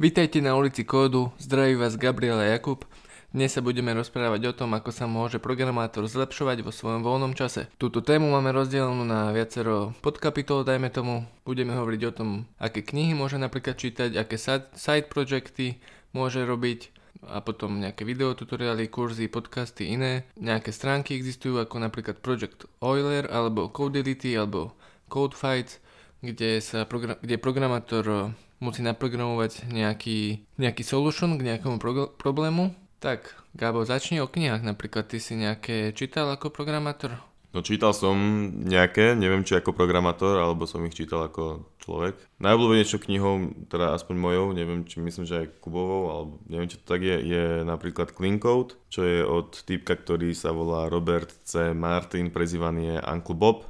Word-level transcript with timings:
Vítajte 0.00 0.40
na 0.40 0.56
ulici 0.56 0.80
Kódu, 0.80 1.28
zdraví 1.36 1.76
vás 1.76 2.00
Gabriela 2.00 2.40
Jakub. 2.48 2.88
Dnes 3.36 3.52
sa 3.52 3.60
budeme 3.60 3.92
rozprávať 3.92 4.48
o 4.48 4.56
tom, 4.56 4.72
ako 4.72 4.96
sa 4.96 5.04
môže 5.04 5.36
programátor 5.36 6.08
zlepšovať 6.08 6.64
vo 6.64 6.72
svojom 6.72 7.04
voľnom 7.04 7.36
čase. 7.36 7.68
Túto 7.76 8.00
tému 8.00 8.32
máme 8.32 8.48
rozdelenú 8.48 9.04
na 9.04 9.28
viacero 9.28 9.92
podkapitol, 10.00 10.64
dajme 10.64 10.88
tomu. 10.88 11.28
Budeme 11.44 11.76
hovoriť 11.76 12.02
o 12.08 12.16
tom, 12.16 12.28
aké 12.56 12.80
knihy 12.80 13.12
môže 13.12 13.36
napríklad 13.36 13.76
čítať, 13.76 14.16
aké 14.16 14.40
side 14.72 15.12
projecty 15.12 15.84
môže 16.16 16.48
robiť, 16.48 16.96
a 17.28 17.44
potom 17.44 17.76
nejaké 17.76 18.08
videotutoriály, 18.08 18.88
kurzy, 18.88 19.28
podcasty, 19.28 19.92
iné. 20.00 20.24
Nejaké 20.40 20.72
stránky 20.72 21.12
existujú 21.12 21.60
ako 21.60 21.76
napríklad 21.76 22.24
Project 22.24 22.64
Euler 22.80 23.28
alebo 23.28 23.68
Codelity 23.68 24.32
alebo 24.32 24.72
Codefights, 25.12 25.76
kde, 26.24 26.64
sa 26.64 26.88
program- 26.88 27.20
kde 27.20 27.36
programátor 27.36 28.32
musí 28.60 28.84
naprogramovať 28.84 29.66
nejaký, 29.66 30.44
nejaký 30.60 30.82
solution 30.84 31.40
k 31.40 31.56
nejakému 31.56 31.80
pro- 31.80 32.12
problému 32.14 32.76
tak, 33.00 33.32
Gabo, 33.56 33.82
začni 33.88 34.20
o 34.20 34.28
knihách. 34.28 34.60
Napríklad 34.60 35.08
ty 35.08 35.18
si 35.18 35.32
nejaké 35.32 35.96
čítal 35.96 36.28
ako 36.28 36.52
programátor? 36.52 37.16
No 37.50 37.66
čítal 37.66 37.90
som 37.90 38.14
nejaké, 38.62 39.18
neviem 39.18 39.42
či 39.42 39.58
ako 39.58 39.74
programátor, 39.74 40.38
alebo 40.38 40.70
som 40.70 40.86
ich 40.86 40.94
čítal 40.94 41.26
ako 41.26 41.66
človek. 41.82 42.14
Najobľúbenejšou 42.38 43.00
knihou, 43.02 43.34
teda 43.66 43.98
aspoň 43.98 44.16
mojou, 44.20 44.46
neviem 44.54 44.86
či 44.86 45.02
myslím, 45.02 45.26
že 45.26 45.42
aj 45.42 45.58
Kubovou, 45.58 46.14
alebo 46.14 46.32
neviem 46.46 46.70
či 46.70 46.78
to 46.78 46.86
tak 46.86 47.02
je, 47.02 47.16
je 47.26 47.44
napríklad 47.66 48.14
Clean 48.14 48.38
Code, 48.38 48.78
čo 48.86 49.02
je 49.02 49.26
od 49.26 49.50
typka, 49.66 49.98
ktorý 49.98 50.30
sa 50.30 50.54
volá 50.54 50.86
Robert 50.86 51.32
C. 51.42 51.74
Martin, 51.74 52.30
prezývaný 52.30 52.94
je 52.94 52.96
Uncle 53.02 53.34
Bob. 53.34 53.66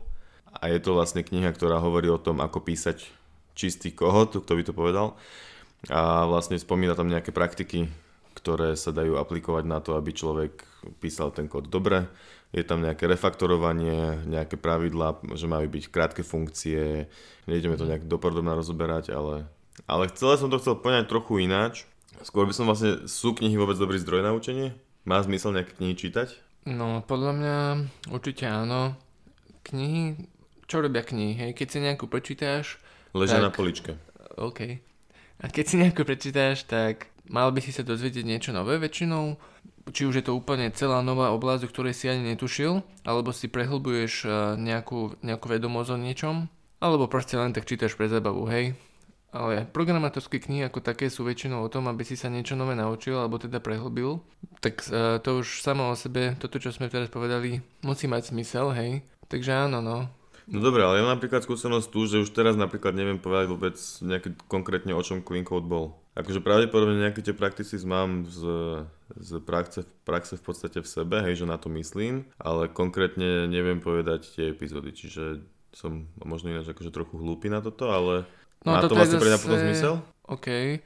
A 0.51 0.69
je 0.69 0.83
to 0.83 0.93
vlastne 0.93 1.25
kniha, 1.25 1.49
ktorá 1.55 1.81
hovorí 1.81 2.11
o 2.11 2.21
tom, 2.21 2.43
ako 2.45 2.61
písať 2.67 3.07
čistý 3.61 3.93
kód, 3.93 4.41
kto 4.41 4.53
by 4.57 4.63
to 4.65 4.73
povedal. 4.73 5.21
A 5.93 6.25
vlastne 6.25 6.57
spomína 6.57 6.97
tam 6.97 7.13
nejaké 7.13 7.33
praktiky, 7.33 7.89
ktoré 8.37 8.73
sa 8.77 8.93
dajú 8.93 9.21
aplikovať 9.21 9.65
na 9.69 9.85
to, 9.85 10.01
aby 10.01 10.17
človek 10.17 10.65
písal 10.97 11.29
ten 11.33 11.45
kód 11.45 11.69
dobre. 11.69 12.09
Je 12.57 12.65
tam 12.65 12.81
nejaké 12.81 13.05
refaktorovanie, 13.05 14.25
nejaké 14.25 14.57
pravidlá, 14.57 15.21
že 15.37 15.45
majú 15.47 15.69
byť 15.71 15.85
krátke 15.93 16.25
funkcie. 16.25 17.09
Nejdeme 17.45 17.77
to 17.77 17.85
nejak 17.85 18.09
dopodobne 18.09 18.57
rozoberať, 18.57 19.13
ale, 19.13 19.45
ale 19.85 20.09
celé 20.13 20.35
som 20.41 20.49
to 20.49 20.59
chcel 20.59 20.81
poňať 20.81 21.09
trochu 21.09 21.45
ináč. 21.45 21.85
Skôr 22.27 22.45
by 22.45 22.53
som 22.53 22.69
vlastne, 22.69 23.09
sú 23.09 23.33
knihy 23.33 23.55
vôbec 23.57 23.79
dobrý 23.79 23.97
zdroj 24.03 24.21
na 24.25 24.35
učenie? 24.35 24.75
Má 25.09 25.23
zmysel 25.25 25.57
nejaké 25.57 25.79
knihy 25.79 25.95
čítať? 25.97 26.37
No, 26.69 27.01
podľa 27.07 27.33
mňa 27.39 27.57
určite 28.13 28.45
áno. 28.45 28.99
Knihy, 29.65 30.29
čo 30.69 30.85
robia 30.85 31.01
knihy, 31.07 31.33
hej? 31.41 31.51
Keď 31.57 31.67
si 31.71 31.79
nejakú 31.81 32.05
prečítáš... 32.11 32.77
Ležia 33.15 33.43
tak... 33.43 33.47
na 33.47 33.51
poličke. 33.51 33.91
OK. 34.39 34.81
A 35.41 35.45
keď 35.49 35.65
si 35.65 35.81
nejakú 35.81 36.05
prečítáš, 36.05 36.69
tak 36.69 37.09
mal 37.31 37.49
by 37.55 37.61
si 37.65 37.73
sa 37.73 37.81
dozvedieť 37.81 38.25
niečo 38.27 38.51
nové 38.53 38.77
väčšinou, 38.77 39.41
či 39.91 40.05
už 40.05 40.21
je 40.21 40.25
to 40.27 40.37
úplne 40.37 40.69
celá 40.77 41.01
nová 41.01 41.33
oblasť, 41.33 41.67
o 41.67 41.73
ktorej 41.73 41.95
si 41.97 42.07
ani 42.13 42.37
netušil, 42.37 42.85
alebo 43.09 43.33
si 43.33 43.49
prehlbuješ 43.49 44.13
e, 44.25 44.29
nejakú, 44.61 45.17
nejakú 45.25 45.47
vedomosť 45.49 45.91
o 45.91 45.99
niečom, 45.99 46.37
alebo 46.79 47.09
proste 47.09 47.41
len 47.41 47.57
tak 47.57 47.65
čítaš 47.65 47.97
pre 47.97 48.07
zabavu, 48.07 48.45
hej. 48.53 48.77
Ale 49.31 49.63
programátorské 49.63 50.43
knihy 50.43 50.67
ako 50.67 50.83
také 50.83 51.07
sú 51.07 51.23
väčšinou 51.23 51.63
o 51.63 51.71
tom, 51.71 51.87
aby 51.87 52.03
si 52.03 52.19
sa 52.19 52.27
niečo 52.27 52.59
nové 52.59 52.75
naučil, 52.75 53.15
alebo 53.15 53.39
teda 53.39 53.63
prehlbil. 53.63 54.19
Tak 54.59 54.75
uh, 54.91 55.23
to 55.23 55.39
už 55.39 55.63
samo 55.63 55.95
o 55.95 55.95
sebe, 55.95 56.35
toto 56.35 56.59
čo 56.59 56.75
sme 56.75 56.91
teraz 56.91 57.07
povedali, 57.15 57.63
musí 57.87 58.11
mať 58.11 58.35
zmysel, 58.35 58.75
hej. 58.75 59.07
Takže 59.31 59.71
áno, 59.71 59.79
no. 59.79 60.11
No 60.51 60.59
dobré, 60.59 60.83
ale 60.83 60.99
ja 60.99 61.07
napríklad 61.07 61.47
skúsenosť 61.47 61.87
tu, 61.95 62.11
že 62.11 62.27
už 62.27 62.35
teraz 62.35 62.59
napríklad 62.59 62.91
neviem 62.99 63.23
povedať 63.23 63.47
vôbec 63.55 63.79
nejaké 64.03 64.35
konkrétne 64.51 64.99
o 64.99 65.03
čom 65.03 65.23
Clean 65.23 65.47
Code 65.47 65.71
bol. 65.71 65.95
Akože 66.19 66.43
pravdepodobne 66.43 66.99
nejaké 66.99 67.23
tie 67.23 67.31
praktici 67.31 67.79
mám 67.87 68.27
z, 68.27 68.43
z 69.15 69.39
praxe, 69.47 69.87
praxe 70.03 70.35
v 70.35 70.43
podstate 70.43 70.83
v 70.83 70.91
sebe, 70.91 71.23
hej, 71.23 71.39
že 71.39 71.47
na 71.47 71.55
to 71.55 71.71
myslím, 71.71 72.27
ale 72.43 72.67
konkrétne 72.67 73.47
neviem 73.47 73.79
povedať 73.79 74.27
tie 74.35 74.51
epizódy, 74.51 74.91
čiže 74.91 75.47
som 75.71 76.11
možno 76.19 76.51
ináč 76.51 76.67
akože 76.67 76.91
trochu 76.91 77.15
hlúpy 77.23 77.47
na 77.47 77.63
toto, 77.63 77.87
ale 77.95 78.27
no, 78.67 78.75
má 78.75 78.83
to 78.83 78.91
vlastne 78.91 79.23
pre 79.23 79.31
mňa 79.31 79.39
potom 79.39 79.59
zmysel? 79.63 79.95
OK. 80.31 80.79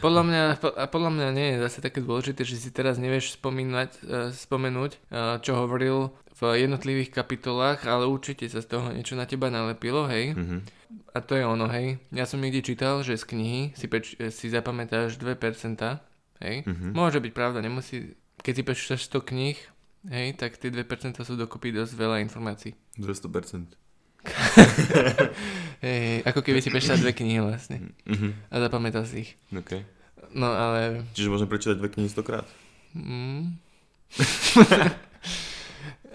Podľa 0.00 0.22
mňa, 0.28 0.42
podľa 0.88 1.10
mňa 1.12 1.28
nie 1.32 1.48
je 1.56 1.62
zase 1.68 1.78
také 1.84 2.04
dôležité, 2.04 2.44
že 2.44 2.60
si 2.60 2.68
teraz 2.72 3.00
nevieš 3.00 3.40
spomínať, 3.40 3.90
uh, 4.04 4.28
spomenúť, 4.32 4.92
uh, 5.08 5.40
čo 5.40 5.56
hovoril 5.56 6.12
v 6.36 6.60
jednotlivých 6.60 7.16
kapitolách, 7.16 7.88
ale 7.88 8.04
určite 8.04 8.44
sa 8.52 8.60
z 8.60 8.68
toho 8.68 8.92
niečo 8.92 9.16
na 9.16 9.24
teba 9.24 9.48
nalepilo, 9.48 10.04
hej. 10.04 10.36
Mm-hmm. 10.36 10.60
A 11.16 11.18
to 11.24 11.32
je 11.32 11.44
ono, 11.48 11.64
hej. 11.72 11.96
Ja 12.12 12.28
som 12.28 12.44
niekde 12.44 12.60
čítal, 12.60 13.00
že 13.00 13.16
z 13.16 13.24
knihy 13.24 13.60
si, 13.72 13.86
peč, 13.88 14.20
si 14.20 14.46
zapamätáš 14.52 15.16
2%, 15.16 15.32
hej. 16.44 16.56
Mm-hmm. 16.68 16.92
Môže 16.92 17.24
byť 17.24 17.32
pravda, 17.32 17.64
nemusí... 17.64 18.20
Keď 18.44 18.52
si 18.52 18.62
prečítaš 18.68 19.00
100 19.08 19.32
kníh, 19.32 19.58
hej, 20.12 20.36
tak 20.36 20.60
tie 20.60 20.68
2% 20.68 21.16
sú 21.24 21.34
dokopy 21.40 21.72
dosť 21.72 21.96
veľa 21.96 22.20
informácií. 22.28 22.76
200%. 23.00 23.72
hej, 25.86 26.20
ako 26.20 26.40
keby 26.44 26.60
si 26.60 26.68
prečítal 26.68 27.00
dve 27.00 27.16
knihy 27.16 27.40
vlastne. 27.40 27.96
Mm-hmm. 28.04 28.52
A 28.52 28.54
zapamätal 28.60 29.08
si 29.08 29.24
ich. 29.24 29.30
Okay. 29.48 29.88
No 30.36 30.52
ale... 30.52 31.08
Čiže 31.16 31.32
môžem 31.32 31.48
prečítať 31.48 31.80
dve 31.80 31.88
knihy 31.88 32.12
stokrát? 32.12 32.44
Mm. 32.92 33.56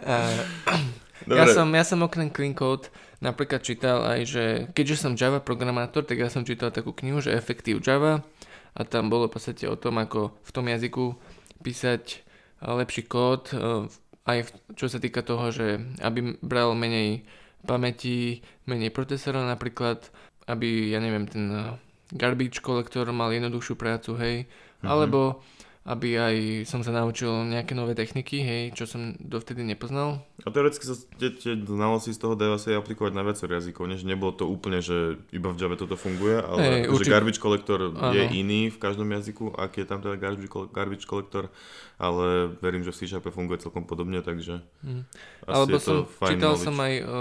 ja, 1.30 1.46
som, 1.52 1.68
ja 1.70 1.84
som 1.86 2.02
okrem 2.02 2.34
Clean 2.34 2.58
Code 2.58 2.90
napríklad 3.22 3.62
čítal 3.62 4.02
aj, 4.02 4.20
že 4.26 4.46
keďže 4.74 5.06
som 5.08 5.14
Java 5.14 5.38
programátor, 5.38 6.02
tak 6.02 6.18
ja 6.18 6.28
som 6.28 6.42
čítal 6.42 6.74
takú 6.74 6.92
knihu, 6.98 7.22
že 7.22 7.38
Effective 7.38 7.80
Java 7.80 8.26
a 8.74 8.82
tam 8.82 9.14
bolo 9.14 9.30
v 9.30 9.38
podstate 9.38 9.70
o 9.70 9.78
tom, 9.78 10.02
ako 10.02 10.34
v 10.42 10.52
tom 10.52 10.66
jazyku 10.66 11.16
písať 11.62 12.26
lepší 12.62 13.06
kód, 13.06 13.54
e, 13.54 13.90
aj 14.26 14.38
čo 14.74 14.90
sa 14.90 14.98
týka 14.98 15.22
toho, 15.22 15.54
že 15.54 15.82
aby 16.02 16.38
bral 16.42 16.74
menej 16.74 17.26
pamäti, 17.66 18.42
menej 18.66 18.90
procesorov 18.90 19.46
napríklad, 19.46 20.10
aby, 20.50 20.94
ja 20.94 20.98
neviem, 20.98 21.30
ten 21.30 21.78
garbage 22.10 22.62
collector 22.62 23.06
mal 23.14 23.30
jednoduchšiu 23.30 23.78
prácu, 23.78 24.18
hej, 24.18 24.36
mm-hmm. 24.46 24.88
alebo 24.90 25.42
aby 25.82 26.14
aj 26.14 26.36
som 26.70 26.86
sa 26.86 26.94
naučil 26.94 27.50
nejaké 27.50 27.74
nové 27.74 27.98
techniky, 27.98 28.38
hej, 28.46 28.64
čo 28.78 28.86
som 28.86 29.18
dovtedy 29.18 29.66
nepoznal. 29.66 30.22
A 30.46 30.54
teoreticky 30.54 30.86
sa 30.86 30.94
tie, 31.18 31.34
tie 31.34 31.58
znalosti 31.58 32.14
z 32.14 32.22
toho 32.22 32.38
dajú 32.38 32.54
asi 32.54 32.78
aplikovať 32.78 33.18
na 33.18 33.26
viacero 33.26 33.58
jazykov, 33.58 33.90
než 33.90 34.06
nebolo 34.06 34.30
to 34.30 34.46
úplne, 34.46 34.78
že 34.78 35.18
iba 35.34 35.50
v 35.50 35.58
Java 35.58 35.74
toto 35.74 35.98
funguje, 35.98 36.38
ale 36.38 36.86
hey, 36.86 36.86
že 36.86 37.10
garbage 37.10 37.42
collector 37.42 37.98
ano. 37.98 38.14
je 38.14 38.30
iný 38.30 38.70
v 38.70 38.78
každom 38.78 39.10
jazyku, 39.10 39.58
aký 39.58 39.82
je 39.82 39.88
tam 39.90 40.06
teda 40.06 40.22
garbage, 40.22 40.54
garbage 40.70 41.10
collector, 41.10 41.50
ale 41.98 42.54
verím, 42.62 42.86
že 42.86 42.94
v 42.94 42.98
C 43.02 43.18
funguje 43.18 43.66
celkom 43.66 43.90
podobne, 43.90 44.22
takže 44.22 44.62
hmm. 44.86 45.04
asi 45.50 45.50
Alebo 45.50 45.78
je 45.78 45.82
to 45.82 45.82
som, 45.82 45.98
fajn 46.06 46.30
čítal 46.38 46.54
knowledge. 46.54 46.66
som 46.70 46.76
aj 46.78 46.94
o, 47.02 47.20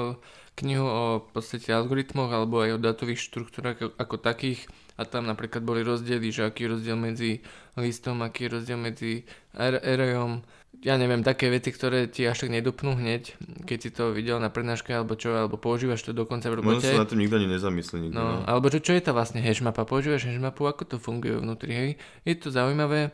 knihu 0.63 0.87
o 0.87 1.03
v 1.25 1.29
podstate 1.33 1.73
algoritmoch 1.73 2.31
alebo 2.31 2.61
aj 2.65 2.77
o 2.77 2.83
datových 2.83 3.21
štruktúrach 3.25 3.81
ako, 3.81 3.97
ako 3.97 4.17
takých, 4.21 4.69
a 5.01 5.09
tam 5.09 5.25
napríklad 5.25 5.65
boli 5.65 5.81
rozdiely, 5.81 6.29
že 6.29 6.47
aký 6.47 6.69
je 6.69 6.73
rozdiel 6.77 6.99
medzi 7.01 7.41
listom, 7.81 8.21
aký 8.21 8.47
je 8.47 8.61
rozdiel 8.61 8.79
medzi 8.79 9.25
arrayom, 9.57 10.45
ja 10.81 10.97
neviem, 10.97 11.21
také 11.21 11.53
veci, 11.53 11.69
ktoré 11.75 12.09
ti 12.09 12.25
až 12.25 12.49
tak 12.49 12.57
nedupnú 12.57 12.97
hneď, 12.97 13.37
keď 13.69 13.79
si 13.81 13.91
to 13.93 14.17
videl 14.17 14.41
na 14.41 14.49
prednáške 14.49 14.89
alebo 14.97 15.13
čo, 15.13 15.37
alebo 15.37 15.61
používaš 15.61 16.01
to 16.01 16.17
dokonca 16.17 16.49
v 16.49 16.63
robote. 16.63 16.81
Možno 16.81 16.97
sa 16.97 17.05
na 17.05 17.09
tým 17.09 17.21
nikto 17.21 17.37
ani 17.37 17.49
nezamyslí. 17.53 17.97
Nikto, 18.09 18.17
no, 18.17 18.25
no. 18.41 18.49
Alebo 18.49 18.73
čo, 18.73 18.81
čo 18.81 18.97
je 18.97 19.03
to 19.05 19.13
vlastne 19.13 19.45
hashmapa, 19.45 19.85
používaš 19.85 20.25
hashmapu, 20.25 20.65
ako 20.65 20.89
to 20.89 20.97
funguje 20.97 21.37
vnútri, 21.37 21.73
hej. 21.77 21.91
Je 22.25 22.33
to 22.39 22.49
zaujímavé 22.49 23.13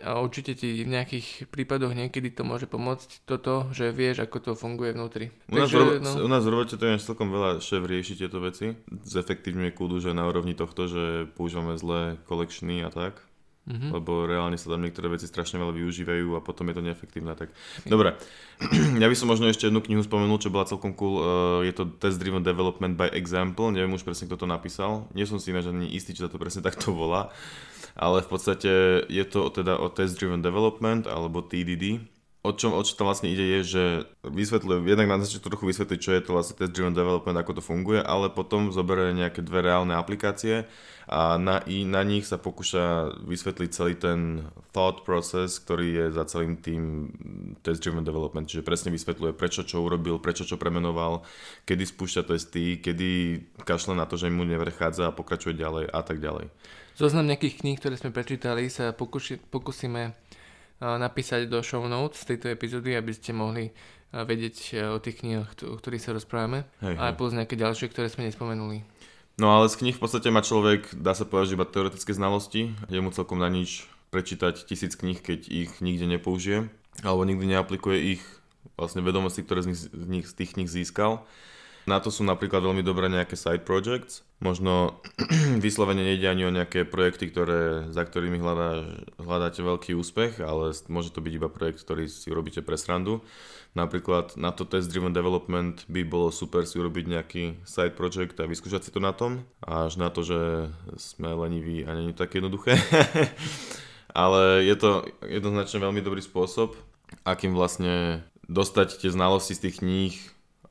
a 0.00 0.20
určite 0.22 0.54
ti 0.54 0.84
v 0.84 0.88
nejakých 0.88 1.50
prípadoch 1.50 1.90
niekedy 1.90 2.30
to 2.30 2.46
môže 2.46 2.70
pomôcť 2.70 3.26
toto, 3.26 3.68
že 3.74 3.90
vieš, 3.90 4.24
ako 4.24 4.36
to 4.38 4.52
funguje 4.54 4.94
vnútri. 4.94 5.34
U 5.50 5.58
nás, 5.58 5.68
Takže, 5.68 5.76
ro- 5.76 5.98
no... 5.98 6.10
u 6.22 6.28
nás 6.30 6.42
v 6.46 6.52
robote 6.54 6.78
to 6.78 6.86
je 6.86 7.02
celkom 7.02 7.34
veľa 7.34 7.58
šéf 7.58 7.82
rieši 7.82 8.14
tieto 8.14 8.38
veci. 8.38 8.78
Zefektívňuje 9.04 9.74
kúdu, 9.74 9.98
že 9.98 10.14
na 10.14 10.24
úrovni 10.30 10.54
tohto, 10.54 10.86
že 10.86 11.26
používame 11.34 11.74
zlé 11.74 12.16
kolekčný 12.30 12.86
a 12.86 12.90
tak. 12.94 13.25
Mm-hmm. 13.66 13.90
Lebo 13.90 14.30
reálne 14.30 14.54
sa 14.54 14.70
tam 14.70 14.82
niektoré 14.86 15.10
veci 15.10 15.26
strašne 15.26 15.58
veľa 15.58 15.74
využívajú 15.74 16.38
a 16.38 16.40
potom 16.40 16.70
je 16.70 16.74
to 16.78 16.86
neefektívne. 16.86 17.34
Tak... 17.34 17.50
Dobre, 17.82 18.14
ja 19.02 19.06
by 19.10 19.16
som 19.18 19.26
možno 19.26 19.50
ešte 19.50 19.66
jednu 19.66 19.82
knihu 19.82 20.06
spomenul, 20.06 20.38
čo 20.38 20.54
bola 20.54 20.70
celkom 20.70 20.94
cool. 20.94 21.18
Je 21.66 21.74
to 21.74 21.90
Test 21.98 22.22
Driven 22.22 22.46
Development 22.46 22.94
by 22.94 23.10
Example. 23.10 23.74
Neviem 23.74 23.98
už 23.98 24.06
presne, 24.06 24.30
kto 24.30 24.38
to 24.38 24.46
napísal. 24.46 25.10
Nie 25.18 25.26
som 25.26 25.42
si 25.42 25.50
ináč 25.50 25.66
ani 25.66 25.90
istý, 25.90 26.14
či 26.14 26.22
sa 26.22 26.30
to 26.30 26.38
presne 26.38 26.62
takto 26.68 26.94
volá 26.94 27.34
ale 27.96 28.20
v 28.20 28.28
podstate 28.28 28.72
je 29.08 29.24
to 29.24 29.48
teda 29.48 29.80
o 29.80 29.88
Test 29.88 30.20
Driven 30.20 30.44
Development 30.44 31.08
alebo 31.08 31.40
TDD. 31.40 32.15
O 32.46 32.54
čom, 32.54 32.78
o 32.78 32.82
čo 32.86 32.94
tam 32.94 33.10
vlastne 33.10 33.26
ide 33.26 33.42
je, 33.58 33.60
že 33.66 33.84
vysvetľuje, 34.22 34.86
jednak 34.86 35.10
na 35.10 35.18
začiatku 35.18 35.50
trochu 35.50 35.66
vysvetliť, 35.66 35.98
čo 35.98 36.14
je 36.14 36.22
to 36.22 36.30
vlastne 36.30 36.54
Test 36.54 36.78
Driven 36.78 36.94
Development, 36.94 37.34
ako 37.34 37.58
to 37.58 37.62
funguje, 37.64 37.98
ale 37.98 38.30
potom 38.30 38.70
zoberie 38.70 39.10
nejaké 39.18 39.42
dve 39.42 39.66
reálne 39.66 39.98
aplikácie 39.98 40.62
a 41.10 41.34
na, 41.42 41.66
i 41.66 41.82
na 41.82 42.06
nich 42.06 42.22
sa 42.22 42.38
pokúša 42.38 43.18
vysvetliť 43.26 43.70
celý 43.74 43.98
ten 43.98 44.46
thought 44.70 45.02
process, 45.02 45.58
ktorý 45.58 45.86
je 45.90 46.06
za 46.14 46.22
celým 46.30 46.54
tým 46.54 47.10
Test 47.66 47.82
Driven 47.82 48.06
Development, 48.06 48.46
čiže 48.46 48.62
presne 48.62 48.94
vysvetľuje, 48.94 49.34
prečo 49.34 49.66
čo 49.66 49.82
urobil, 49.82 50.22
prečo 50.22 50.46
čo 50.46 50.54
premenoval, 50.54 51.26
kedy 51.66 51.82
spúšťa 51.82 52.22
testy, 52.30 52.78
kedy 52.78 53.42
kašle 53.66 53.98
na 53.98 54.06
to, 54.06 54.14
že 54.14 54.30
mu 54.30 54.46
nevrchádza 54.46 55.10
a 55.10 55.16
pokračuje 55.18 55.58
ďalej 55.58 55.90
a 55.90 56.00
tak 56.06 56.22
ďalej. 56.22 56.46
Zoznam 56.94 57.26
nejakých 57.26 57.60
kníh, 57.60 57.76
ktoré 57.76 57.98
sme 57.98 58.14
prečítali, 58.14 58.70
sa 58.70 58.94
pokuši, 58.94 59.42
pokúsime 59.50 60.14
napísať 60.80 61.48
do 61.48 61.64
show 61.64 61.84
notes 61.88 62.24
tejto 62.26 62.52
epizódy, 62.52 62.96
aby 62.96 63.12
ste 63.12 63.32
mohli 63.32 63.72
vedieť 64.12 64.86
o 64.92 64.98
tých 65.02 65.20
knihách, 65.20 65.66
o 65.68 65.76
ktorých 65.76 66.02
sa 66.02 66.16
rozprávame. 66.16 66.64
Hej, 66.80 66.96
hej. 66.96 67.00
A 67.00 67.12
plus 67.16 67.36
nejaké 67.36 67.58
ďalšie, 67.58 67.90
ktoré 67.92 68.08
sme 68.08 68.28
nespomenuli. 68.28 68.84
No 69.36 69.52
ale 69.52 69.68
z 69.68 69.76
knih 69.76 69.96
v 69.96 70.00
podstate 70.00 70.32
má 70.32 70.40
človek, 70.40 70.96
dá 70.96 71.12
sa 71.12 71.28
povedať, 71.28 71.60
iba 71.60 71.68
teoretické 71.68 72.16
znalosti. 72.16 72.72
Je 72.88 73.00
mu 73.04 73.12
celkom 73.12 73.36
na 73.36 73.52
nič 73.52 73.84
prečítať 74.08 74.64
tisíc 74.64 74.96
kníh, 74.96 75.20
keď 75.20 75.50
ich 75.52 75.84
nikde 75.84 76.08
nepoužije. 76.08 76.72
Alebo 77.04 77.28
nikdy 77.28 77.44
neaplikuje 77.44 78.16
ich 78.16 78.22
vlastne 78.80 79.04
vedomosti, 79.04 79.44
ktoré 79.44 79.60
z, 79.60 79.68
nich, 79.68 79.80
z, 79.92 80.06
nich, 80.08 80.24
z 80.24 80.32
tých 80.32 80.56
kníh 80.56 80.70
získal. 80.70 81.28
Na 81.86 82.02
to 82.02 82.10
sú 82.10 82.26
napríklad 82.26 82.66
veľmi 82.66 82.82
dobré 82.82 83.06
nejaké 83.06 83.38
side 83.38 83.62
projects. 83.62 84.26
Možno 84.42 84.98
vyslovene 85.64 86.02
nejde 86.02 86.26
ani 86.26 86.42
o 86.42 86.50
nejaké 86.50 86.82
projekty, 86.82 87.30
ktoré, 87.30 87.86
za 87.94 88.02
ktorými 88.02 88.42
hľadá, 88.42 88.90
hľadáte 89.22 89.62
veľký 89.62 89.94
úspech, 89.94 90.42
ale 90.42 90.74
môže 90.90 91.14
to 91.14 91.22
byť 91.22 91.32
iba 91.38 91.46
projekt, 91.46 91.86
ktorý 91.86 92.10
si 92.10 92.26
urobíte 92.34 92.58
pre 92.66 92.74
srandu. 92.74 93.22
Napríklad 93.78 94.34
na 94.34 94.50
to 94.50 94.66
test 94.66 94.90
driven 94.90 95.14
development 95.14 95.86
by 95.86 96.02
bolo 96.02 96.34
super 96.34 96.66
si 96.66 96.74
urobiť 96.74 97.04
nejaký 97.06 97.42
side 97.62 97.94
project 97.94 98.34
a 98.42 98.50
vyskúšať 98.50 98.82
si 98.82 98.90
to 98.90 98.98
na 98.98 99.14
tom. 99.14 99.46
Až 99.62 100.02
na 100.02 100.10
to, 100.10 100.26
že 100.26 100.72
sme 100.98 101.38
leniví 101.38 101.86
a 101.86 101.94
není 101.94 102.10
to 102.10 102.26
jednoduché. 102.26 102.74
Ale 104.10 104.64
je 104.66 104.74
to 104.74 105.06
jednoznačne 105.22 105.86
veľmi 105.86 106.02
dobrý 106.02 106.24
spôsob, 106.24 106.74
akým 107.22 107.54
vlastne 107.54 108.26
dostať 108.50 109.06
tie 109.06 109.10
znalosti 109.12 109.54
z 109.54 109.62
tých 109.70 109.76
kníh 109.84 110.14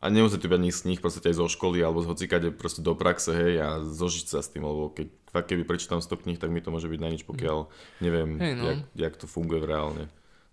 a 0.01 0.05
nemusí 0.11 0.37
to 0.37 0.47
byť 0.47 0.57
ani 0.57 0.71
z 0.71 0.81
kníh, 0.85 0.99
proste 1.01 1.23
aj 1.25 1.35
zo 1.39 1.47
školy 1.47 1.79
alebo 1.81 2.03
z 2.03 2.09
hocikade 2.11 2.47
proste 2.51 2.81
do 2.83 2.93
praxe, 2.95 3.31
hej, 3.31 3.53
a 3.61 3.67
zožiť 3.81 4.25
sa 4.31 4.39
s 4.43 4.51
tým, 4.51 4.63
lebo 4.63 4.91
keď 4.91 5.07
fakt 5.31 5.47
keby 5.51 5.67
prečítam 5.67 5.99
100 5.99 6.23
kníh, 6.23 6.39
tak 6.39 6.51
mi 6.51 6.63
to 6.63 6.71
môže 6.71 6.87
byť 6.87 6.99
na 7.01 7.09
nič, 7.11 7.27
pokiaľ 7.27 7.67
neviem, 7.99 8.39
hey, 8.39 8.53
no. 8.55 8.63
jak, 8.63 8.79
jak 8.95 9.13
to 9.19 9.25
funguje 9.27 9.59
v 9.59 9.69
reálne. 9.71 10.05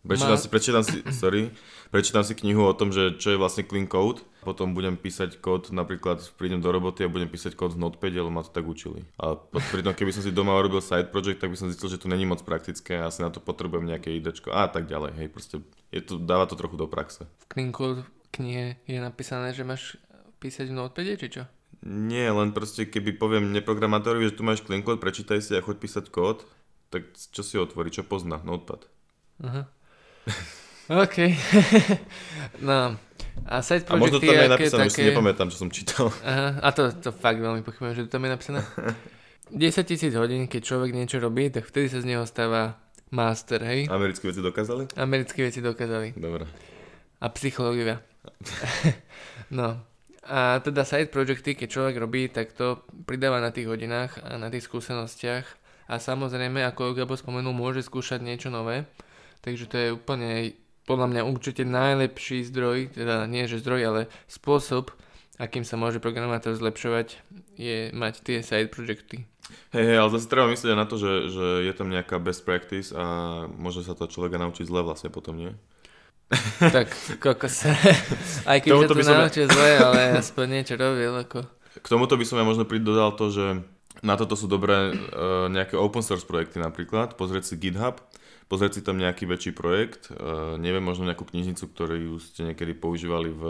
Prečítam, 0.02 0.34
Ma... 0.34 0.42
si, 0.42 0.48
prečítam, 0.50 0.82
si, 0.82 0.98
sorry, 1.22 1.54
prečítam 1.94 2.26
si 2.26 2.34
knihu 2.34 2.66
o 2.66 2.74
tom, 2.74 2.90
že 2.90 3.14
čo 3.22 3.30
je 3.30 3.38
vlastne 3.38 3.62
clean 3.62 3.86
code, 3.86 4.26
potom 4.42 4.74
budem 4.74 4.98
písať 4.98 5.38
kód, 5.38 5.70
napríklad 5.70 6.18
prídem 6.34 6.58
do 6.58 6.74
roboty 6.74 7.06
a 7.06 7.12
budem 7.12 7.30
písať 7.30 7.54
kód 7.54 7.78
v 7.78 7.86
Notepad, 7.86 8.10
lebo 8.10 8.26
ma 8.26 8.42
to 8.42 8.50
tak 8.50 8.66
učili. 8.66 9.06
A 9.22 9.38
pritom 9.70 9.94
keby 9.94 10.10
som 10.10 10.26
si 10.26 10.34
doma 10.34 10.58
urobil 10.58 10.82
side 10.82 11.14
project, 11.14 11.38
tak 11.38 11.54
by 11.54 11.56
som 11.56 11.70
zistil, 11.70 11.86
že 11.86 12.02
to 12.02 12.10
není 12.10 12.26
moc 12.26 12.42
praktické 12.42 12.98
a 12.98 13.06
asi 13.06 13.22
na 13.22 13.30
to 13.30 13.38
potrebujem 13.38 13.86
nejaké 13.86 14.10
idečko 14.18 14.50
a 14.50 14.66
tak 14.66 14.90
ďalej, 14.90 15.14
hej, 15.22 15.28
proste 15.30 15.62
je 15.94 16.02
to, 16.02 16.18
dáva 16.18 16.50
to 16.50 16.58
trochu 16.58 16.74
do 16.74 16.90
praxe. 16.90 17.22
V 17.46 17.54
clean 17.54 17.70
code 17.70 18.02
knihe 18.32 18.80
je 18.88 18.98
napísané, 18.98 19.52
že 19.52 19.62
máš 19.62 20.00
písať 20.40 20.72
v 20.72 20.76
Notepade, 20.76 21.14
či 21.20 21.28
čo? 21.28 21.42
Nie, 21.82 22.30
len 22.30 22.54
proste 22.54 22.86
keby 22.86 23.18
poviem 23.18 23.50
neprogramátorovi, 23.50 24.30
že 24.30 24.36
tu 24.38 24.42
máš 24.46 24.62
clean 24.62 24.86
code, 24.86 25.02
prečítaj 25.02 25.42
si 25.42 25.52
a 25.58 25.64
choď 25.64 25.76
písať 25.82 26.04
kód, 26.08 26.46
tak 26.94 27.10
čo 27.14 27.42
si 27.42 27.58
otvorí, 27.58 27.90
čo 27.90 28.06
pozná? 28.06 28.38
Notepad. 28.42 28.86
Aha. 29.42 29.66
OK. 31.04 31.16
no. 32.68 32.96
A 33.48 33.64
side 33.64 33.88
a 33.88 33.96
možno 33.96 34.20
tam 34.22 34.34
je 34.34 34.50
napísané, 34.50 34.86
také... 34.86 34.94
si 34.94 35.08
nepamätám, 35.08 35.48
čo 35.50 35.58
som 35.66 35.70
čítal. 35.72 36.12
Aha, 36.26 36.60
a 36.62 36.68
to, 36.70 36.92
to 36.94 37.10
fakt 37.10 37.40
veľmi 37.40 37.64
pochybujem, 37.66 37.94
že 37.96 38.02
to 38.06 38.10
tam 38.14 38.28
je 38.28 38.30
napísané. 38.30 38.60
10 39.50 39.82
tisíc 39.88 40.12
hodín, 40.14 40.46
keď 40.46 40.62
človek 40.62 40.90
niečo 40.94 41.18
robí, 41.18 41.50
tak 41.50 41.66
vtedy 41.66 41.90
sa 41.90 41.98
z 41.98 42.06
neho 42.08 42.24
stáva 42.28 42.78
master, 43.10 43.60
hej? 43.66 43.90
Americké 43.90 44.30
veci 44.30 44.40
dokázali? 44.40 44.94
Americké 44.96 45.40
veci 45.42 45.60
dokázali. 45.60 46.14
Dobre. 46.14 46.46
A 47.18 47.26
psychológia. 47.34 48.00
no. 49.58 49.80
A 50.22 50.62
teda 50.62 50.86
side 50.86 51.10
projecty, 51.10 51.58
keď 51.58 51.68
človek 51.68 51.96
robí, 51.98 52.30
tak 52.30 52.54
to 52.54 52.78
pridáva 53.10 53.42
na 53.42 53.50
tých 53.50 53.66
hodinách 53.66 54.22
a 54.22 54.38
na 54.38 54.54
tých 54.54 54.70
skúsenostiach. 54.70 55.44
A 55.90 55.98
samozrejme, 55.98 56.62
ako 56.62 56.94
Gabo 56.94 57.18
spomenul, 57.18 57.50
môže 57.50 57.82
skúšať 57.82 58.22
niečo 58.22 58.48
nové. 58.48 58.86
Takže 59.42 59.64
to 59.66 59.76
je 59.76 59.88
úplne 59.90 60.54
podľa 60.86 61.06
mňa 61.10 61.22
určite 61.26 61.66
najlepší 61.66 62.46
zdroj, 62.46 62.94
teda 62.94 63.26
nie 63.26 63.50
že 63.50 63.62
zdroj, 63.62 63.82
ale 63.82 64.00
spôsob, 64.30 64.94
akým 65.42 65.66
sa 65.66 65.74
môže 65.74 65.98
programátor 65.98 66.54
zlepšovať, 66.54 67.18
je 67.58 67.90
mať 67.90 68.14
tie 68.22 68.38
side 68.46 68.70
projecty. 68.70 69.26
Hej, 69.74 69.84
hej, 69.84 69.98
ale 69.98 70.10
zase 70.14 70.30
treba 70.30 70.46
myslieť 70.50 70.78
na 70.78 70.86
to, 70.86 70.96
že, 70.96 71.12
že 71.34 71.46
je 71.66 71.72
tam 71.74 71.90
nejaká 71.90 72.22
best 72.22 72.46
practice 72.46 72.94
a 72.94 73.04
môže 73.50 73.82
sa 73.82 73.98
to 73.98 74.06
človeka 74.06 74.38
naučiť 74.38 74.64
zle 74.70 74.86
vlastne 74.86 75.10
potom, 75.10 75.34
nie? 75.34 75.52
Tak, 76.58 76.88
kokos. 77.20 77.68
Aj 78.50 78.58
keď 78.58 78.70
sa 78.70 78.86
to 78.88 78.96
naučil 78.98 79.46
ja... 79.46 79.52
zle, 79.52 79.70
ale 79.78 80.00
aspoň 80.18 80.46
niečo 80.48 80.74
robil. 80.80 81.12
Ako... 81.26 81.44
K 81.80 81.86
tomuto 81.86 82.16
by 82.16 82.24
som 82.26 82.40
ja 82.40 82.44
možno 82.46 82.64
pridodal 82.64 83.14
to, 83.14 83.30
že 83.32 83.46
na 84.00 84.18
toto 84.18 84.34
sú 84.34 84.50
dobré 84.50 84.92
uh, 84.92 85.46
nejaké 85.52 85.78
open 85.78 86.02
source 86.02 86.26
projekty 86.26 86.58
napríklad. 86.58 87.14
Pozrieť 87.14 87.52
si 87.52 87.54
GitHub, 87.60 88.00
pozrieť 88.50 88.78
si 88.78 88.80
tam 88.82 88.98
nejaký 88.98 89.28
väčší 89.28 89.52
projekt, 89.54 90.10
uh, 90.10 90.58
neviem, 90.58 90.82
možno 90.82 91.06
nejakú 91.06 91.28
knižnicu, 91.28 91.64
ktorú 91.70 92.18
ste 92.18 92.50
niekedy 92.52 92.74
používali 92.74 93.30
v, 93.30 93.42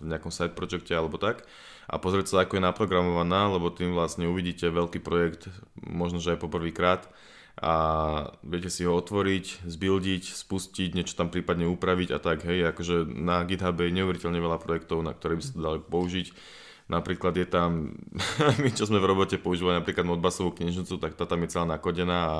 v 0.00 0.04
nejakom 0.06 0.32
side 0.32 0.56
projekte 0.56 0.96
alebo 0.96 1.20
tak 1.20 1.44
a 1.90 1.98
pozrieť 1.98 2.26
sa, 2.30 2.46
ako 2.46 2.56
je 2.56 2.66
naprogramovaná, 2.70 3.50
lebo 3.50 3.66
tým 3.74 3.90
vlastne 3.98 4.30
uvidíte 4.30 4.70
veľký 4.70 5.02
projekt, 5.02 5.50
možno, 5.74 6.22
že 6.22 6.38
aj 6.38 6.46
poprvýkrát 6.46 7.10
a 7.58 7.72
viete 8.46 8.70
si 8.70 8.86
ho 8.86 8.94
otvoriť, 8.94 9.66
zbildiť, 9.66 10.24
spustiť, 10.30 10.94
niečo 10.94 11.18
tam 11.18 11.28
prípadne 11.28 11.66
upraviť 11.66 12.14
a 12.14 12.18
tak, 12.22 12.46
hej, 12.46 12.70
akože 12.70 13.10
na 13.10 13.42
GitHub 13.42 13.74
je 13.74 13.96
neuveriteľne 13.96 14.38
veľa 14.38 14.62
projektov, 14.62 15.02
na 15.02 15.10
ktoré 15.10 15.36
by 15.36 15.42
sa 15.42 15.52
to 15.52 15.60
dali 15.60 15.78
použiť 15.82 16.26
Napríklad 16.90 17.38
je 17.38 17.46
tam, 17.46 17.94
my 18.62 18.70
čo 18.74 18.90
sme 18.90 18.98
v 18.98 19.06
robote 19.06 19.38
používali 19.38 19.78
napríklad 19.78 20.02
Modbusovú 20.02 20.50
knižnicu, 20.58 20.98
tak 20.98 21.14
tá 21.14 21.22
tam 21.22 21.46
je 21.46 21.54
celá 21.54 21.66
nakodená 21.70 22.18
a 22.18 22.38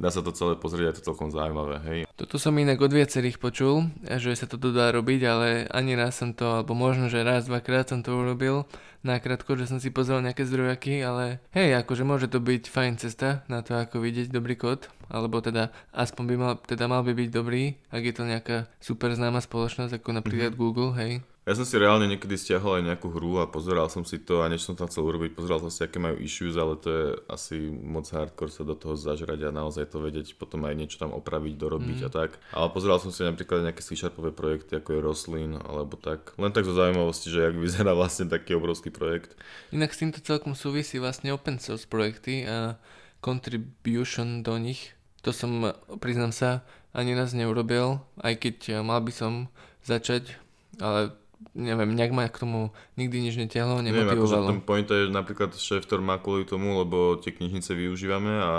dá 0.00 0.08
sa 0.08 0.24
to 0.24 0.32
celé 0.32 0.56
pozrieť, 0.56 0.96
je 0.96 1.04
to 1.04 1.12
celkom 1.12 1.28
zaujímavé, 1.28 1.76
hej. 1.84 1.98
Toto 2.16 2.40
som 2.40 2.56
inak 2.56 2.80
od 2.80 2.88
viacerých 2.88 3.36
počul, 3.36 3.92
že 4.00 4.32
sa 4.32 4.48
to 4.48 4.56
dá 4.56 4.88
robiť, 4.96 5.20
ale 5.28 5.48
ani 5.68 5.92
raz 5.92 6.16
som 6.16 6.32
to, 6.32 6.48
alebo 6.48 6.72
možno, 6.72 7.12
že 7.12 7.20
raz, 7.20 7.44
dvakrát 7.44 7.92
som 7.92 8.00
to 8.00 8.16
urobil, 8.16 8.64
nakrátko, 9.04 9.58
že 9.58 9.68
som 9.68 9.82
si 9.82 9.90
pozrel 9.90 10.22
nejaké 10.22 10.46
zdrojaky, 10.46 11.02
ale 11.02 11.42
hej, 11.52 11.74
akože 11.82 12.06
môže 12.06 12.30
to 12.30 12.38
byť 12.38 12.70
fajn 12.70 12.92
cesta 12.96 13.42
na 13.50 13.60
to, 13.60 13.76
ako 13.76 14.00
vidieť 14.00 14.30
dobrý 14.30 14.54
kód, 14.54 14.88
alebo 15.10 15.42
teda 15.42 15.74
aspoň 15.92 16.24
by 16.24 16.34
mal, 16.38 16.54
teda 16.56 16.84
mal 16.88 17.02
by 17.04 17.12
byť 17.12 17.28
dobrý, 17.28 17.76
ak 17.90 18.02
je 18.02 18.14
to 18.14 18.24
nejaká 18.24 18.56
super 18.78 19.12
známa 19.12 19.42
spoločnosť, 19.42 20.00
ako 20.00 20.08
napríklad 20.22 20.54
mm-hmm. 20.54 20.62
Google, 20.62 20.94
hej. 20.96 21.12
Ja 21.42 21.58
som 21.58 21.66
si 21.66 21.74
reálne 21.74 22.06
niekedy 22.06 22.38
stiahol 22.38 22.78
aj 22.78 22.86
nejakú 22.86 23.10
hru 23.10 23.42
a 23.42 23.50
pozeral 23.50 23.90
som 23.90 24.06
si 24.06 24.22
to 24.22 24.46
a 24.46 24.46
niečo 24.46 24.70
som 24.70 24.78
tam 24.78 24.86
chcel 24.86 25.02
urobiť. 25.02 25.34
Pozeral 25.34 25.58
som 25.58 25.74
si, 25.74 25.82
aké 25.82 25.98
majú 25.98 26.14
issues, 26.22 26.54
ale 26.54 26.78
to 26.78 26.86
je 26.86 27.06
asi 27.26 27.58
moc 27.66 28.06
hardcore 28.06 28.54
sa 28.54 28.62
do 28.62 28.78
toho 28.78 28.94
zažrať 28.94 29.50
a 29.50 29.50
naozaj 29.50 29.90
to 29.90 29.98
vedieť, 29.98 30.38
potom 30.38 30.62
aj 30.70 30.78
niečo 30.78 31.02
tam 31.02 31.10
opraviť, 31.10 31.54
dorobiť 31.58 31.98
mm. 31.98 32.06
a 32.06 32.10
tak. 32.14 32.38
Ale 32.54 32.70
pozeral 32.70 33.02
som 33.02 33.10
si 33.10 33.26
napríklad 33.26 33.66
nejaké 33.66 33.82
C-sharpové 33.82 34.30
projekty, 34.30 34.78
ako 34.78 34.94
je 34.94 35.00
Roslin 35.02 35.52
alebo 35.58 35.98
tak. 35.98 36.30
Len 36.38 36.54
tak 36.54 36.62
zo 36.62 36.78
zaujímavosti, 36.78 37.26
že 37.34 37.50
jak 37.50 37.58
vyzerá 37.58 37.90
vlastne 37.98 38.30
taký 38.30 38.54
obrovský 38.54 38.94
projekt. 38.94 39.34
Inak 39.74 39.98
s 39.98 39.98
týmto 39.98 40.22
celkom 40.22 40.54
súvisí 40.54 41.02
vlastne 41.02 41.34
open 41.34 41.58
source 41.58 41.90
projekty 41.90 42.46
a 42.46 42.78
contribution 43.18 44.46
do 44.46 44.54
nich. 44.62 44.94
To 45.26 45.34
som, 45.34 45.74
priznám 45.98 46.30
sa, 46.30 46.62
ani 46.94 47.18
raz 47.18 47.34
neurobil, 47.34 47.98
aj 48.22 48.46
keď 48.46 48.86
mal 48.86 49.02
by 49.02 49.10
som 49.10 49.50
začať, 49.82 50.38
ale 50.78 51.18
neviem, 51.52 51.92
nejak 51.94 52.12
ma 52.14 52.26
k 52.30 52.42
tomu 52.42 52.70
nikdy 52.94 53.28
nič 53.28 53.34
netiahlo, 53.36 53.82
nemotivovalo. 53.82 54.08
Neviem, 54.08 54.18
akože 54.18 54.36
ten 54.48 54.60
point 54.62 54.88
je 54.88 55.10
napríklad 55.10 55.50
šéf, 55.54 55.84
ktorý 55.84 56.02
má 56.02 56.16
kvôli 56.22 56.46
tomu, 56.46 56.78
lebo 56.78 57.18
tie 57.18 57.34
knižnice 57.34 57.74
využívame 57.74 58.34
a 58.38 58.52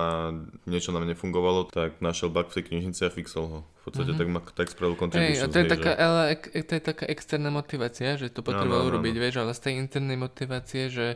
niečo 0.68 0.92
nám 0.92 1.08
nefungovalo, 1.08 1.72
tak 1.72 2.00
našiel 2.04 2.30
bug 2.30 2.52
v 2.52 2.56
tej 2.60 2.63
knižnici 2.70 3.02
a 3.06 3.10
fixol 3.10 3.46
ho. 3.48 3.60
V 3.84 3.92
podstate 3.92 4.16
mm-hmm. 4.16 4.20
tak, 4.20 4.28
ma, 4.30 4.40
tak 4.44 4.68
spravil 4.72 4.96
contribution. 4.96 5.48
Hey, 5.48 5.54
to, 5.54 5.60
je 5.60 5.68
taká, 5.68 5.92
že... 5.92 6.00
ale, 6.00 6.22
to 6.40 6.72
je 6.75 6.84
taká 6.84 7.06
externá 7.10 7.50
motivácia, 7.52 8.16
že 8.16 8.32
to 8.32 8.40
potreboval 8.46 8.84
no, 8.84 8.88
no, 8.88 8.88
no, 8.88 8.92
urobiť, 8.96 9.13
no. 9.16 9.22
vieš, 9.22 9.36
ale 9.44 9.52
z 9.52 9.62
tej 9.63 9.74
internej 9.80 10.18
motivácie, 10.20 10.84
že 10.88 11.08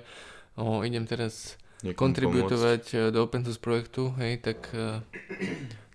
o, 0.59 0.83
idem 0.83 1.07
teraz 1.07 1.55
kontributovať 1.83 2.83
eh, 2.93 2.99
do 3.13 3.21
open 3.21 3.45
source 3.45 3.61
projektu, 3.61 4.09
hej, 4.17 4.41
tak 4.41 4.65
uh, 4.73 5.05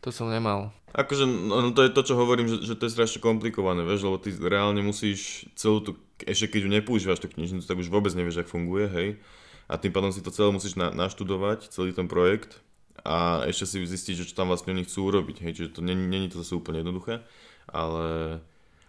to 0.03 0.11
som 0.11 0.29
nemal. 0.29 0.75
Akože, 0.93 1.25
no, 1.25 1.65
no 1.65 1.71
to 1.73 1.89
je 1.89 1.95
to, 1.95 2.03
čo 2.05 2.15
hovorím, 2.21 2.51
že, 2.51 2.59
že 2.69 2.75
to 2.77 2.85
je 2.85 2.93
strašne 2.93 3.23
komplikované, 3.25 3.81
vieš, 3.87 4.05
lebo 4.05 4.21
ty 4.21 4.35
reálne 4.37 4.85
musíš 4.85 5.49
celú 5.57 5.81
tú, 5.81 5.91
ešte 6.21 6.53
keď 6.53 6.61
ju 6.67 6.71
nepoužívaš 6.75 7.23
tú 7.25 7.33
knižnicu, 7.33 7.65
tak 7.65 7.81
už 7.81 7.89
vôbec 7.89 8.13
nevieš, 8.13 8.45
ako 8.45 8.61
funguje, 8.61 8.87
hej. 8.93 9.09
A 9.71 9.81
tým 9.81 9.95
pádom 9.95 10.13
si 10.13 10.21
to 10.21 10.35
celé 10.35 10.53
musíš 10.53 10.77
na, 10.77 10.93
naštudovať, 10.93 11.73
celý 11.73 11.97
ten 11.97 12.11
projekt 12.11 12.61
a 13.09 13.47
ešte 13.49 13.65
si 13.65 13.77
zistiť, 13.81 14.15
že 14.21 14.29
čo 14.29 14.35
tam 14.37 14.53
vlastne 14.53 14.77
oni 14.77 14.85
chcú 14.85 15.09
urobiť, 15.09 15.41
hej. 15.49 15.53
Čiže 15.57 15.71
to 15.79 15.81
není 15.81 16.29
to 16.29 16.45
zase 16.45 16.53
úplne 16.53 16.85
jednoduché, 16.85 17.25
ale, 17.73 18.43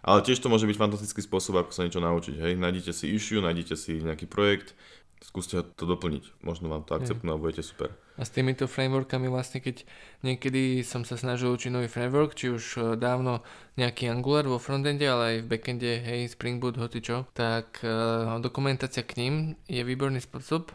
ale 0.04 0.18
tiež 0.20 0.44
to 0.44 0.52
môže 0.52 0.68
byť 0.68 0.76
fantastický 0.76 1.24
spôsob, 1.24 1.56
ako 1.56 1.72
sa 1.72 1.88
niečo 1.88 2.04
naučiť, 2.04 2.36
hej. 2.36 2.52
Nájdete 2.60 2.92
si 2.92 3.08
issue, 3.16 3.40
nájdete 3.40 3.80
si 3.80 4.04
nejaký 4.04 4.28
projekt, 4.28 4.76
skúste 5.24 5.56
to 5.64 5.88
doplniť. 5.88 6.44
Možno 6.44 6.68
vám 6.68 6.84
to 6.84 7.00
akceptnú 7.00 7.32
a 7.32 7.40
budete 7.40 7.64
super. 7.64 7.96
A 8.14 8.22
s 8.22 8.30
týmito 8.30 8.70
frameworkami 8.70 9.26
vlastne, 9.26 9.58
keď 9.58 9.82
niekedy 10.22 10.86
som 10.86 11.02
sa 11.02 11.18
snažil 11.18 11.50
učiť 11.50 11.74
nový 11.74 11.90
framework, 11.90 12.38
či 12.38 12.46
už 12.54 12.64
e, 12.78 12.80
dávno 12.94 13.42
nejaký 13.74 14.06
Angular 14.06 14.46
vo 14.46 14.62
frontende, 14.62 15.02
ale 15.02 15.22
aj 15.26 15.36
v 15.42 15.50
backende, 15.50 15.92
hej, 15.98 16.30
Spring 16.30 16.62
Boot, 16.62 16.78
hoci 16.78 17.02
čo, 17.02 17.26
tak 17.34 17.82
uh, 17.82 18.38
dokumentácia 18.38 19.02
k 19.02 19.18
ním 19.18 19.34
je 19.66 19.82
výborný 19.82 20.22
spôsob, 20.22 20.70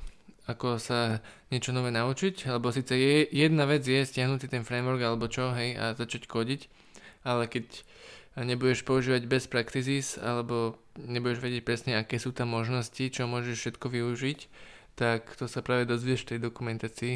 ako 0.52 0.84
sa 0.84 1.24
niečo 1.48 1.72
nové 1.72 1.96
naučiť, 1.96 2.52
lebo 2.52 2.76
síce 2.76 2.92
je, 2.92 3.24
jedna 3.32 3.64
vec 3.64 3.88
je 3.88 4.04
stiahnuť 4.04 4.52
ten 4.52 4.68
framework 4.68 5.00
alebo 5.00 5.32
čo, 5.32 5.56
hej, 5.56 5.80
a 5.80 5.96
začať 5.96 6.28
kodiť, 6.28 6.68
ale 7.24 7.48
keď 7.48 7.88
nebudeš 8.36 8.84
používať 8.84 9.32
best 9.32 9.48
practices 9.48 10.20
alebo 10.20 10.76
nebudeš 11.00 11.40
vedieť 11.40 11.64
presne, 11.64 11.92
aké 11.96 12.20
sú 12.20 12.36
tam 12.36 12.52
možnosti, 12.52 13.00
čo 13.00 13.32
môžeš 13.32 13.56
všetko 13.56 13.88
využiť, 13.88 14.40
tak 15.00 15.40
to 15.40 15.48
sa 15.48 15.64
práve 15.64 15.88
dozvieš 15.88 16.28
v 16.28 16.30
tej 16.36 16.40
dokumentácii 16.52 17.16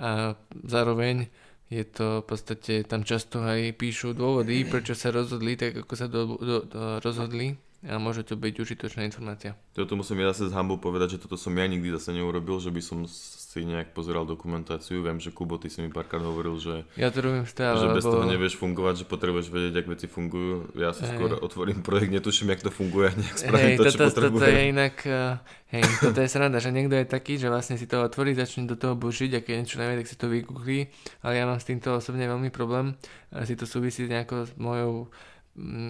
a 0.00 0.32
zároveň 0.64 1.28
je 1.68 1.84
to 1.84 2.24
v 2.24 2.26
podstate, 2.28 2.74
tam 2.88 3.04
často 3.04 3.44
aj 3.44 3.76
píšu 3.76 4.16
dôvody, 4.16 4.64
prečo 4.64 4.96
sa 4.96 5.12
rozhodli 5.12 5.60
tak, 5.60 5.84
ako 5.84 5.92
sa 5.92 6.08
do, 6.08 6.40
do, 6.40 6.56
do, 6.64 6.80
rozhodli 7.04 7.56
a 7.82 7.98
môže 7.98 8.22
to 8.22 8.38
byť 8.38 8.54
užitočná 8.62 9.02
informácia. 9.02 9.58
Toto 9.74 9.98
musím 9.98 10.22
ja 10.22 10.30
zase 10.30 10.50
z 10.50 10.54
hambu 10.54 10.78
povedať, 10.78 11.18
že 11.18 11.22
toto 11.26 11.34
som 11.34 11.50
ja 11.58 11.66
nikdy 11.66 11.90
zase 11.98 12.14
neurobil, 12.14 12.62
že 12.62 12.70
by 12.70 12.78
som 12.78 12.98
si 13.10 13.66
nejak 13.66 13.90
pozeral 13.90 14.22
dokumentáciu. 14.22 15.02
Viem, 15.02 15.18
že 15.18 15.34
Kubo, 15.34 15.58
ty 15.58 15.66
si 15.66 15.82
mi 15.82 15.90
párkrát 15.90 16.22
hovoril, 16.22 16.56
že, 16.62 16.86
ja 16.94 17.10
to 17.10 17.20
robím 17.20 17.44
stále, 17.44 17.82
že 17.82 17.90
bez 17.90 18.06
lebo... 18.06 18.14
toho 18.14 18.24
nevieš 18.30 18.54
fungovať, 18.56 18.94
že 19.02 19.04
potrebuješ 19.10 19.46
vedieť, 19.50 19.74
ako 19.82 19.88
veci 19.92 20.06
fungujú. 20.06 20.54
Ja 20.78 20.94
si 20.94 21.02
hey. 21.04 21.10
skôr 21.12 21.36
otvorím 21.42 21.82
projekt, 21.82 22.14
netuším, 22.14 22.54
jak 22.54 22.62
to 22.64 22.70
funguje 22.70 23.10
a 23.10 23.14
nejak 23.18 23.36
spravím 23.36 23.66
hey, 23.66 23.76
to, 23.76 23.84
toto, 23.84 23.92
čo 23.92 24.08
potrebujem. 24.14 24.40
Toto 24.40 24.54
je 24.54 24.62
inak, 24.70 24.96
uh, 25.04 25.36
hej, 25.74 25.84
toto 25.98 26.18
je 26.22 26.28
sranda, 26.30 26.58
že 26.62 26.70
niekto 26.70 26.94
je 26.96 27.06
taký, 27.10 27.34
že 27.36 27.50
vlastne 27.50 27.76
si 27.76 27.90
to 27.90 27.98
otvorí, 27.98 28.32
začne 28.32 28.64
do 28.70 28.78
toho 28.78 28.94
bužiť 28.94 29.30
a 29.36 29.42
keď 29.42 29.54
niečo 29.58 29.76
nevie, 29.82 29.98
tak 30.00 30.08
si 30.08 30.16
to 30.16 30.30
vygooglí, 30.30 30.86
ale 31.26 31.32
ja 31.34 31.44
mám 31.44 31.58
s 31.58 31.66
týmto 31.66 31.98
osobne 31.98 32.24
veľmi 32.30 32.54
problém. 32.54 32.94
Asi 33.34 33.58
to 33.58 33.66
súvisí 33.66 34.06
nejako 34.06 34.48
s 34.48 34.52
mojou 34.54 35.10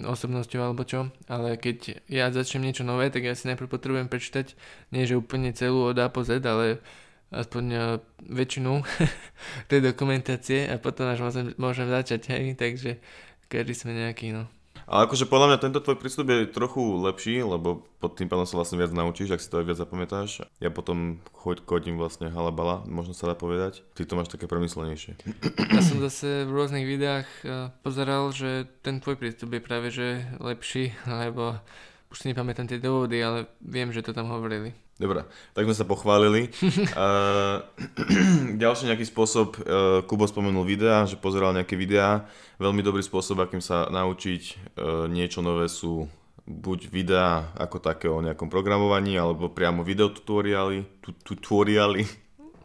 osobnosťou 0.03 0.59
alebo 0.59 0.83
čo, 0.83 1.07
ale 1.31 1.55
keď 1.55 2.03
ja 2.11 2.27
začnem 2.27 2.67
niečo 2.67 2.83
nové, 2.83 3.07
tak 3.07 3.23
ja 3.23 3.31
si 3.31 3.47
najprv 3.47 3.71
potrebujem 3.71 4.11
prečítať, 4.11 4.59
nie 4.91 5.07
že 5.07 5.15
úplne 5.15 5.55
celú 5.55 5.87
od 5.87 5.95
A 6.03 6.11
po 6.11 6.27
Z, 6.27 6.43
ale 6.43 6.83
aspoň 7.31 7.63
uh, 7.71 7.83
väčšinu 8.27 8.83
tej 9.71 9.79
dokumentácie 9.79 10.67
a 10.67 10.75
potom 10.77 11.07
až 11.07 11.23
môžem, 11.23 11.45
môžem 11.55 11.87
začať, 11.87 12.35
hej, 12.35 12.59
takže 12.59 12.99
každý 13.47 13.73
sme 13.73 13.95
nejaký, 13.95 14.35
no. 14.35 14.51
Ale 14.87 15.07
akože 15.07 15.29
podľa 15.29 15.47
mňa 15.53 15.63
tento 15.63 15.79
tvoj 15.79 15.97
prístup 15.99 16.27
je 16.29 16.49
trochu 16.49 16.81
lepší, 17.03 17.43
lebo 17.43 17.87
pod 18.03 18.19
tým 18.19 18.27
pádom 18.27 18.43
sa 18.43 18.59
vlastne 18.59 18.75
viac 18.79 18.91
naučíš, 18.91 19.31
ak 19.31 19.43
si 19.43 19.47
to 19.47 19.63
aj 19.63 19.67
viac 19.71 19.79
zapamätáš. 19.79 20.43
Ja 20.59 20.67
potom 20.73 21.23
choď 21.31 21.63
kodím 21.63 21.95
vlastne 21.95 22.27
halabala, 22.27 22.83
možno 22.83 23.15
sa 23.15 23.31
dá 23.31 23.35
povedať. 23.35 23.79
Ty 23.95 24.03
to 24.03 24.19
máš 24.19 24.31
také 24.31 24.45
premyslenejšie. 24.47 25.15
Ja 25.71 25.81
som 25.81 26.03
zase 26.03 26.43
v 26.43 26.51
rôznych 26.51 26.83
videách 26.83 27.27
eh, 27.47 27.71
pozeral, 27.81 28.29
že 28.35 28.67
ten 28.83 28.99
tvoj 28.99 29.15
prístup 29.15 29.55
je 29.55 29.61
práve 29.63 29.87
že 29.89 30.27
lepší, 30.43 30.91
lebo 31.07 31.59
už 32.13 32.21
si 32.21 32.29
nepamätám 32.29 32.69
tie 32.69 32.77
dôvody, 32.77 33.17
ale 33.25 33.49
viem, 33.57 33.89
že 33.89 34.05
to 34.05 34.13
tam 34.13 34.29
hovorili. 34.29 34.69
Dobre, 35.01 35.25
tak 35.57 35.65
sme 35.65 35.73
sa 35.73 35.89
pochválili. 35.89 36.53
uh, 36.93 37.65
ďalší 38.61 38.93
nejaký 38.93 39.09
spôsob, 39.09 39.57
uh, 39.57 40.05
Kubo 40.05 40.29
spomenul 40.29 40.61
videá, 40.61 41.09
že 41.09 41.17
pozeral 41.17 41.57
nejaké 41.57 41.73
videá. 41.73 42.29
Veľmi 42.61 42.85
dobrý 42.85 43.01
spôsob, 43.01 43.41
akým 43.41 43.65
sa 43.65 43.89
naučiť 43.89 44.43
uh, 44.77 45.09
niečo 45.09 45.41
nové 45.41 45.65
sú 45.65 46.05
buď 46.45 46.93
videá 46.93 47.49
ako 47.57 47.81
také 47.81 48.05
o 48.05 48.21
nejakom 48.21 48.53
programovaní, 48.53 49.17
alebo 49.17 49.49
priamo 49.49 49.81
videotutoriály. 49.81 50.85
Tutoriály. 51.25 52.05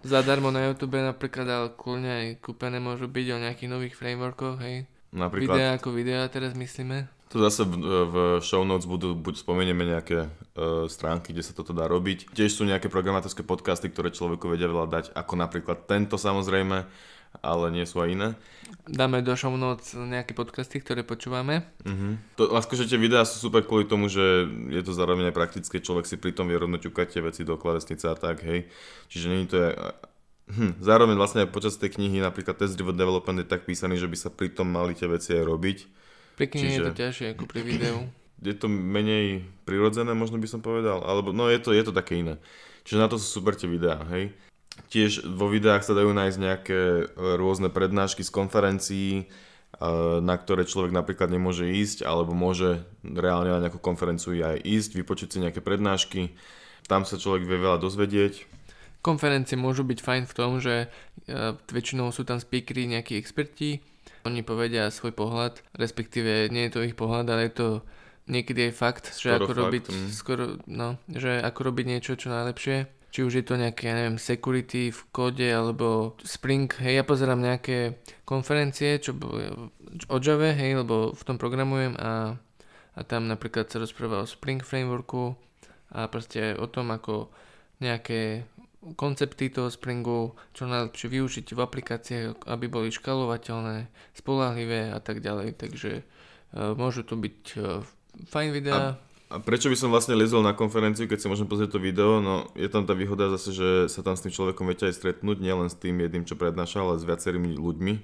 Zadarmo 0.04 0.52
na 0.52 0.68
YouTube 0.68 1.00
napríklad, 1.00 1.46
ale 1.48 1.68
kľudne 1.74 2.12
aj 2.12 2.26
kúpené 2.44 2.78
môžu 2.78 3.08
byť 3.08 3.26
o 3.34 3.42
nejakých 3.42 3.70
nových 3.72 3.94
frameworkoch, 3.96 4.60
hej. 4.60 4.84
Napríklad. 5.08 5.56
Videá 5.56 5.70
ako 5.80 5.88
videá 5.96 6.22
teraz 6.28 6.52
myslíme. 6.52 7.17
Tu 7.28 7.36
zase 7.36 7.64
v, 7.68 7.76
v 8.08 8.16
show 8.40 8.64
notes 8.64 8.88
budú, 8.88 9.12
buď 9.12 9.44
spomenieme 9.44 9.84
nejaké 9.84 10.28
uh, 10.28 10.88
stránky, 10.88 11.36
kde 11.36 11.44
sa 11.44 11.52
toto 11.52 11.76
dá 11.76 11.84
robiť. 11.84 12.32
Tiež 12.32 12.56
sú 12.56 12.64
nejaké 12.64 12.88
programátorské 12.88 13.44
podcasty, 13.44 13.92
ktoré 13.92 14.08
človeku 14.08 14.48
vedia 14.48 14.64
veľa 14.64 14.88
dať, 14.88 15.04
ako 15.12 15.34
napríklad 15.36 15.84
tento 15.84 16.16
samozrejme, 16.16 16.88
ale 17.44 17.66
nie 17.68 17.84
sú 17.84 18.00
aj 18.00 18.08
iné. 18.08 18.28
Dáme 18.88 19.20
do 19.20 19.36
show 19.36 19.52
notes 19.52 19.92
nejaké 19.92 20.32
podcasty, 20.32 20.80
ktoré 20.80 21.04
počúvame. 21.04 21.68
Uh-huh. 21.84 22.16
To, 22.40 22.56
a 22.56 22.64
skúšajte, 22.64 22.96
videá 22.96 23.28
sú 23.28 23.52
super 23.52 23.60
kvôli 23.60 23.84
tomu, 23.84 24.08
že 24.08 24.48
je 24.72 24.80
to 24.80 24.96
zároveň 24.96 25.28
aj 25.28 25.36
praktické, 25.36 25.84
človek 25.84 26.08
si 26.08 26.16
pri 26.16 26.32
tom 26.32 26.48
vie 26.48 26.56
rovno 26.56 26.80
ťukať 26.80 27.06
tie 27.12 27.20
veci 27.20 27.44
do 27.44 27.60
klavesnice 27.60 28.08
a 28.08 28.16
tak, 28.16 28.40
hej. 28.40 28.72
Čiže 29.12 29.26
je 29.28 29.48
to 29.52 29.58
aj, 29.60 29.72
Hm, 30.48 30.80
zároveň 30.80 31.12
vlastne 31.20 31.44
aj 31.44 31.52
počas 31.52 31.76
tej 31.76 32.00
knihy 32.00 32.24
napríklad 32.24 32.56
test 32.56 32.72
driven 32.72 32.96
development 32.96 33.44
je 33.44 33.52
tak 33.52 33.68
písaný, 33.68 34.00
že 34.00 34.08
by 34.08 34.16
sa 34.16 34.32
pri 34.32 34.48
tom 34.48 34.72
mali 34.72 34.96
tie 34.96 35.04
veci 35.04 35.36
aj 35.36 35.44
robiť 35.44 35.78
pri 36.38 36.46
knihe 36.54 36.70
Čiže... 36.70 36.78
je 36.78 36.86
to 36.86 36.94
ťažšie 36.94 37.26
ako 37.34 37.44
pri 37.50 37.60
videu. 37.66 37.98
Je 38.38 38.54
to 38.54 38.70
menej 38.70 39.42
prirodzené, 39.66 40.14
možno 40.14 40.38
by 40.38 40.46
som 40.46 40.62
povedal, 40.62 41.02
alebo 41.02 41.34
no 41.34 41.50
je 41.50 41.58
to, 41.58 41.74
je 41.74 41.82
to 41.82 41.90
také 41.90 42.22
iné. 42.22 42.38
Čiže 42.86 43.02
na 43.02 43.10
to 43.10 43.18
sú 43.18 43.42
super 43.42 43.58
tie 43.58 43.66
videá, 43.66 44.06
hej. 44.14 44.30
Tiež 44.86 45.26
vo 45.26 45.50
videách 45.50 45.82
sa 45.82 45.90
dajú 45.90 46.14
nájsť 46.14 46.38
nejaké 46.38 46.80
e, 47.02 47.04
rôzne 47.34 47.66
prednášky 47.66 48.22
z 48.22 48.30
konferencií, 48.30 49.10
e, 49.18 49.24
na 50.22 50.38
ktoré 50.38 50.62
človek 50.62 50.94
napríklad 50.94 51.34
nemôže 51.34 51.66
ísť, 51.66 52.06
alebo 52.06 52.30
môže 52.30 52.86
reálne 53.02 53.50
na 53.50 53.66
nejakú 53.66 53.82
konferenciu 53.82 54.38
aj 54.38 54.62
ísť, 54.62 54.94
vypočuť 55.02 55.28
si 55.34 55.42
nejaké 55.42 55.58
prednášky. 55.58 56.30
Tam 56.86 57.02
sa 57.02 57.18
človek 57.18 57.42
vie 57.42 57.58
veľa 57.58 57.82
dozvedieť. 57.82 58.46
Konferencie 59.02 59.58
môžu 59.58 59.82
byť 59.82 59.98
fajn 59.98 60.22
v 60.30 60.36
tom, 60.38 60.62
že 60.62 60.86
e, 61.26 61.58
väčšinou 61.58 62.14
sú 62.14 62.22
tam 62.22 62.38
speakery, 62.38 62.86
nejakí 62.86 63.18
experti, 63.18 63.82
oni 64.28 64.44
povedia 64.44 64.92
svoj 64.92 65.16
pohľad, 65.16 65.64
respektíve 65.72 66.52
nie 66.52 66.68
je 66.68 66.72
to 66.76 66.84
ich 66.84 66.94
pohľad, 66.94 67.32
ale 67.32 67.48
je 67.48 67.54
to 67.56 67.68
niekedy 68.28 68.68
aj 68.68 68.74
fakt, 68.76 69.04
skoro 69.08 69.24
že 69.24 69.28
ako 69.40 69.48
fakt, 69.50 69.60
robiť 69.64 69.84
mm. 69.88 70.08
skoro, 70.12 70.44
no, 70.68 70.88
že 71.08 71.40
ako 71.40 71.60
robiť 71.72 71.84
niečo 71.88 72.12
čo 72.20 72.28
najlepšie. 72.28 72.86
Či 73.08 73.24
už 73.24 73.40
je 73.40 73.44
to 73.48 73.56
nejaké, 73.56 73.88
ja 73.88 73.96
neviem, 73.96 74.20
security 74.20 74.92
v 74.92 75.00
kóde 75.08 75.48
alebo 75.48 76.12
Spring, 76.20 76.68
hej, 76.84 77.00
ja 77.00 77.04
pozerám 77.08 77.40
nejaké 77.40 77.96
konferencie, 78.28 79.00
čo 79.00 79.16
o 80.12 80.16
Java, 80.20 80.52
hej, 80.52 80.84
lebo 80.84 81.16
v 81.16 81.22
tom 81.24 81.40
programujem 81.40 81.96
a, 81.96 82.36
a 82.92 83.00
tam 83.08 83.24
napríklad 83.24 83.64
sa 83.72 83.80
rozpráva 83.80 84.20
o 84.20 84.28
Spring 84.28 84.60
Frameworku 84.60 85.32
a 85.88 86.04
proste 86.12 86.52
o 86.60 86.68
tom, 86.68 86.92
ako 86.92 87.32
nejaké 87.80 88.44
koncepty 88.94 89.50
toho 89.50 89.68
Springu 89.68 90.38
čo 90.54 90.70
najlepšie 90.70 91.08
využiť 91.10 91.46
v 91.50 91.60
aplikáciách, 91.60 92.46
aby 92.46 92.66
boli 92.70 92.94
škalovateľné, 92.94 93.90
spolahlivé 94.14 94.94
a 94.94 95.00
tak 95.02 95.18
ďalej. 95.18 95.58
Takže 95.58 96.02
uh, 96.02 96.74
môžu 96.78 97.02
to 97.02 97.18
byť 97.18 97.40
uh, 97.58 97.82
fajn 98.30 98.48
videá. 98.54 98.98
A, 99.32 99.34
a 99.34 99.36
prečo 99.42 99.66
by 99.66 99.76
som 99.76 99.90
vlastne 99.90 100.14
lezol 100.14 100.46
na 100.46 100.54
konferenciu, 100.54 101.10
keď 101.10 101.18
si 101.18 101.30
môžem 101.30 101.50
pozrieť 101.50 101.74
to 101.74 101.82
video? 101.82 102.22
No 102.22 102.48
je 102.54 102.70
tam 102.70 102.86
tá 102.86 102.94
výhoda 102.94 103.28
zase, 103.34 103.50
že 103.50 103.68
sa 103.90 104.06
tam 104.06 104.14
s 104.14 104.22
tým 104.22 104.32
človekom 104.32 104.70
viete 104.70 104.86
aj 104.86 104.94
stretnúť, 104.94 105.42
nielen 105.42 105.66
s 105.66 105.76
tým 105.76 105.98
jedným, 105.98 106.22
čo 106.22 106.38
prednáša, 106.38 106.86
ale 106.86 107.02
s 107.02 107.04
viacerými 107.04 107.58
ľuďmi 107.58 107.94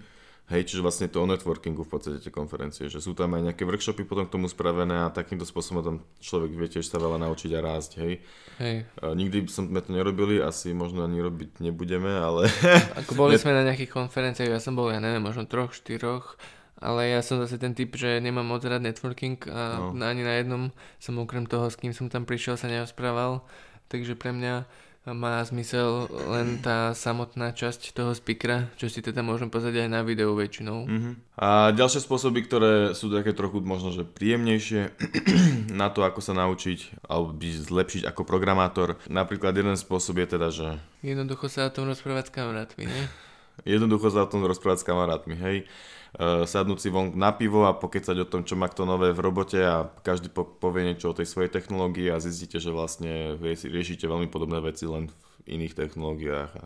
Hej, 0.44 0.68
čiže 0.68 0.84
vlastne 0.84 1.08
to 1.08 1.24
o 1.24 1.30
networkingu 1.30 1.88
v 1.88 1.90
podstate 1.96 2.20
tie 2.20 2.28
konferencie, 2.28 2.92
že 2.92 3.00
sú 3.00 3.16
tam 3.16 3.32
aj 3.32 3.48
nejaké 3.48 3.64
workshopy 3.64 4.04
potom 4.04 4.28
k 4.28 4.34
tomu 4.36 4.44
spravené 4.44 5.08
a 5.08 5.08
takýmto 5.08 5.48
spôsobom 5.48 5.80
tam 5.80 5.96
človek 6.20 6.52
vie 6.52 6.68
tiež 6.68 6.84
sa 6.84 7.00
veľa 7.00 7.16
naučiť 7.16 7.56
a 7.56 7.64
rásť, 7.64 7.90
hej. 8.04 8.20
Hej. 8.60 8.84
A 9.00 9.16
nikdy 9.16 9.48
sme 9.48 9.80
to 9.80 9.96
nerobili, 9.96 10.44
asi 10.44 10.76
možno 10.76 11.00
ani 11.00 11.24
robiť 11.24 11.64
nebudeme, 11.64 12.12
ale... 12.12 12.52
Ako 13.00 13.16
boli 13.16 13.40
sme 13.40 13.56
na 13.56 13.64
nejakých 13.64 13.96
konferenciách, 13.96 14.52
ja 14.52 14.60
som 14.60 14.76
bol, 14.76 14.92
ja 14.92 15.00
neviem, 15.00 15.24
možno 15.24 15.48
troch, 15.48 15.72
štyroch, 15.72 16.36
ale 16.76 17.08
ja 17.08 17.24
som 17.24 17.40
zase 17.40 17.56
ten 17.56 17.72
typ, 17.72 17.96
že 17.96 18.20
nemám 18.20 18.44
moc 18.44 18.60
rád 18.68 18.84
networking 18.84 19.40
a 19.48 19.80
no. 19.80 19.96
ani 20.04 20.28
na 20.28 20.36
jednom 20.36 20.62
som 21.00 21.16
okrem 21.24 21.48
toho, 21.48 21.72
s 21.72 21.80
kým 21.80 21.96
som 21.96 22.12
tam 22.12 22.28
prišiel, 22.28 22.60
sa 22.60 22.68
nerozprával, 22.68 23.40
takže 23.88 24.12
pre 24.12 24.36
mňa 24.36 24.68
má 25.12 25.44
zmysel 25.44 26.08
len 26.32 26.64
tá 26.64 26.96
samotná 26.96 27.52
časť 27.52 27.92
toho 27.92 28.16
speakera, 28.16 28.72
čo 28.80 28.88
si 28.88 29.04
teda 29.04 29.20
môžem 29.20 29.52
pozrieť 29.52 29.84
aj 29.84 29.90
na 29.92 30.00
videu 30.00 30.32
väčšinou. 30.32 30.88
Uh-huh. 30.88 31.12
A 31.36 31.76
ďalšie 31.76 32.00
spôsoby, 32.00 32.40
ktoré 32.48 32.96
sú 32.96 33.12
také 33.12 33.36
trochu 33.36 33.60
možno, 33.60 33.92
že 33.92 34.08
príjemnejšie 34.08 34.96
na 35.80 35.92
to, 35.92 36.08
ako 36.08 36.24
sa 36.24 36.32
naučiť 36.32 37.04
alebo 37.04 37.36
zlepšiť 37.36 38.08
ako 38.08 38.24
programátor. 38.24 38.96
Napríklad 39.12 39.52
jeden 39.52 39.76
spôsob 39.76 40.24
je 40.24 40.26
teda, 40.40 40.48
že... 40.48 40.80
Jednoducho 41.04 41.52
sa 41.52 41.68
o 41.68 41.74
tom 41.74 41.84
rozprávať 41.84 42.32
s 42.32 42.34
kamarátmi, 42.40 42.88
nie? 42.88 43.04
Jednoducho 43.68 44.08
sa 44.08 44.24
o 44.24 44.30
tom 44.32 44.48
rozprávať 44.48 44.82
s 44.82 44.88
kamarátmi, 44.88 45.36
hej. 45.36 45.68
Uh, 46.14 46.46
sadnúť 46.46 46.78
si 46.78 46.88
von 46.94 47.10
na 47.18 47.34
pivo 47.34 47.66
a 47.66 47.74
pokecať 47.74 48.22
o 48.22 48.30
tom, 48.30 48.46
čo 48.46 48.54
má 48.54 48.70
kto 48.70 48.86
nové 48.86 49.10
v 49.10 49.18
robote 49.18 49.58
a 49.58 49.90
každý 50.06 50.30
po- 50.30 50.46
povie 50.46 50.86
niečo 50.86 51.10
o 51.10 51.16
tej 51.18 51.26
svojej 51.26 51.50
technológii 51.50 52.06
a 52.14 52.22
zistíte, 52.22 52.62
že 52.62 52.70
vlastne 52.70 53.34
riešite 53.42 54.06
veľmi 54.06 54.30
podobné 54.30 54.62
veci 54.62 54.86
len 54.86 55.10
v 55.10 55.58
iných 55.58 55.74
technológiách 55.74 56.50
a 56.54 56.64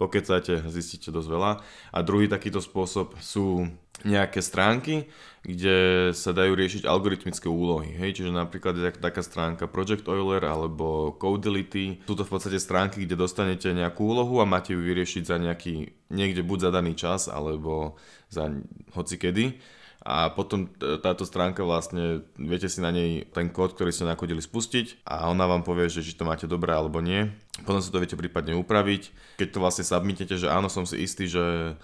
pokecáte, 0.00 0.64
zistíte 0.72 1.12
dosť 1.12 1.28
veľa. 1.28 1.52
A 1.92 1.98
druhý 2.00 2.32
takýto 2.32 2.64
spôsob 2.64 3.12
sú 3.20 3.68
nejaké 4.02 4.42
stránky, 4.42 5.10
kde 5.42 6.10
sa 6.14 6.30
dajú 6.30 6.54
riešiť 6.54 6.86
algoritmické 6.86 7.50
úlohy. 7.50 7.94
Hej? 7.98 8.22
Čiže 8.22 8.30
napríklad 8.30 8.78
je 8.78 8.94
taká 8.94 9.22
stránka 9.26 9.66
Project 9.66 10.06
Euler 10.06 10.46
alebo 10.46 11.18
Codelity. 11.18 12.02
Sú 12.06 12.14
to 12.14 12.22
v 12.22 12.32
podstate 12.32 12.62
stránky, 12.62 13.02
kde 13.02 13.18
dostanete 13.18 13.74
nejakú 13.74 14.06
úlohu 14.06 14.38
a 14.38 14.46
máte 14.46 14.74
ju 14.74 14.80
vyriešiť 14.82 15.22
za 15.26 15.36
nejaký, 15.42 15.90
niekde 16.14 16.46
buď 16.46 16.58
za 16.66 16.70
daný 16.70 16.92
čas 16.94 17.26
alebo 17.26 17.98
za 18.30 18.50
hoci 18.94 19.18
kedy 19.18 19.58
a 20.02 20.34
potom 20.34 20.66
táto 20.98 21.22
stránka 21.22 21.62
vlastne, 21.62 22.26
viete 22.34 22.66
si 22.66 22.82
na 22.82 22.90
nej 22.90 23.22
ten 23.30 23.46
kód, 23.54 23.78
ktorý 23.78 23.94
ste 23.94 24.02
nakodili 24.02 24.42
spustiť 24.42 25.06
a 25.06 25.30
ona 25.30 25.46
vám 25.46 25.62
povie, 25.62 25.86
že 25.86 26.02
či 26.02 26.18
to 26.18 26.26
máte 26.26 26.50
dobré 26.50 26.74
alebo 26.74 26.98
nie. 26.98 27.30
Potom 27.62 27.78
si 27.78 27.94
to 27.94 28.02
viete 28.02 28.18
prípadne 28.18 28.58
upraviť. 28.58 29.14
Keď 29.38 29.48
to 29.54 29.62
vlastne 29.62 29.86
submitete, 29.86 30.34
že 30.34 30.50
áno, 30.50 30.66
som 30.66 30.82
si 30.82 30.98
istý, 31.06 31.30
že, 31.30 31.78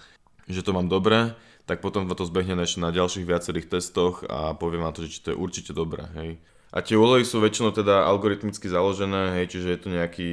že 0.51 0.61
to 0.67 0.75
mám 0.75 0.91
dobré, 0.91 1.31
tak 1.69 1.85
potom 1.85 2.09
to 2.09 2.25
zbehne 2.25 2.57
na 2.57 2.89
ďalších 2.89 3.29
viacerých 3.29 3.69
testoch 3.69 4.25
a 4.25 4.57
poviem 4.57 4.81
vám 4.81 4.97
to, 4.97 5.05
že 5.05 5.13
či 5.13 5.19
to 5.21 5.29
je 5.29 5.37
určite 5.37 5.71
dobré. 5.77 6.09
Hej. 6.17 6.41
A 6.73 6.81
tie 6.81 6.97
úlohy 6.97 7.21
sú 7.21 7.37
väčšinou 7.37 7.69
teda 7.69 8.09
algoritmicky 8.09 8.65
založené, 8.65 9.37
hej, 9.37 9.53
čiže 9.53 9.67
je 9.69 9.79
to 9.85 9.89
nejaký 9.93 10.29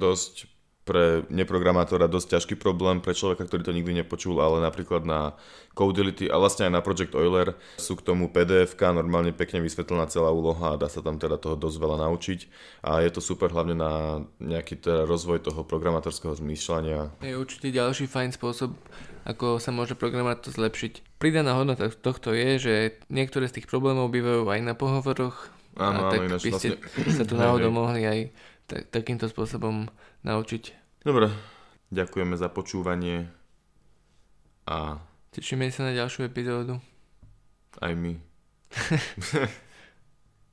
dosť 0.00 0.48
pre 0.82 1.22
neprogramátora 1.30 2.10
dosť 2.10 2.38
ťažký 2.38 2.54
problém, 2.58 2.98
pre 2.98 3.14
človeka, 3.14 3.46
ktorý 3.46 3.62
to 3.62 3.76
nikdy 3.76 4.02
nepočul, 4.02 4.42
ale 4.42 4.58
napríklad 4.58 5.06
na 5.06 5.38
Codility 5.78 6.26
a 6.26 6.36
vlastne 6.42 6.66
aj 6.68 6.72
na 6.74 6.82
Project 6.82 7.14
Euler 7.14 7.54
sú 7.78 7.94
k 7.94 8.02
tomu 8.02 8.28
pdf 8.28 8.74
normálne 8.90 9.30
pekne 9.30 9.62
vysvetlená 9.62 10.10
celá 10.10 10.34
úloha 10.34 10.74
a 10.74 10.80
dá 10.80 10.90
sa 10.90 11.00
tam 11.00 11.22
teda 11.22 11.38
toho 11.38 11.54
dosť 11.54 11.76
veľa 11.78 11.96
naučiť 12.02 12.40
a 12.82 12.98
je 13.00 13.10
to 13.14 13.22
super 13.22 13.54
hlavne 13.54 13.78
na 13.78 14.26
nejaký 14.42 14.82
teda 14.82 15.06
rozvoj 15.06 15.46
toho 15.46 15.62
programátorského 15.62 16.34
zmýšľania. 16.34 17.14
Je 17.22 17.38
určite 17.38 17.70
ďalší 17.70 18.10
fajn 18.10 18.34
spôsob, 18.34 18.74
ako 19.22 19.62
sa 19.62 19.70
môže 19.70 19.94
programátor 19.94 20.50
zlepšiť. 20.50 21.22
Pridaná 21.22 21.54
hodnota 21.54 21.88
tohto 21.94 22.34
je, 22.34 22.58
že 22.58 22.74
niektoré 23.06 23.46
z 23.46 23.62
tých 23.62 23.70
problémov 23.70 24.10
bývajú 24.10 24.50
aj 24.50 24.60
na 24.66 24.74
pohovoroch, 24.74 25.62
Áno, 25.72 26.04
a 26.04 26.12
tak 26.12 26.28
áno, 26.28 26.36
by 26.36 26.50
ste 26.52 26.76
vlastne... 26.76 27.16
sa 27.16 27.24
tu 27.24 27.32
náhodou 27.32 27.72
mohli 27.80 28.04
aj 28.04 28.18
tak, 28.72 28.88
takýmto 28.88 29.28
spôsobom 29.28 29.92
naučiť. 30.24 30.72
Dobre, 31.04 31.28
ďakujeme 31.92 32.40
za 32.40 32.48
počúvanie 32.48 33.28
a... 34.64 34.96
Tešíme 35.36 35.68
sa 35.68 35.88
na 35.88 35.92
ďalšiu 35.92 36.24
epizódu. 36.24 36.80
Aj 37.80 37.92
my. 37.92 38.16